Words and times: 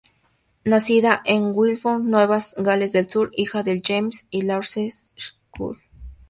Nacida 0.65 1.21
en 1.25 1.51
Wellington, 1.53 2.09
Nueva 2.09 2.39
Gales 2.57 2.91
del 2.91 3.07
Sur, 3.07 3.29
hija 3.33 3.61
de 3.61 3.79
James 3.85 4.25
y 4.31 4.41
Laurie 4.41 4.89
McCullough. 4.95 5.77